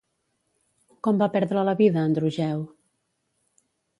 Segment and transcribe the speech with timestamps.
[1.07, 2.65] Com va perdre la vida Androgeu?